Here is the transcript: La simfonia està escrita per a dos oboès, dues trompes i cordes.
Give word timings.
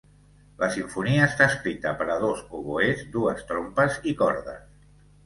La 0.61 0.67
simfonia 0.75 1.27
està 1.31 1.47
escrita 1.53 1.91
per 1.99 2.07
a 2.13 2.15
dos 2.23 2.41
oboès, 2.61 3.05
dues 3.17 3.45
trompes 3.53 4.01
i 4.13 4.15
cordes. 4.23 4.65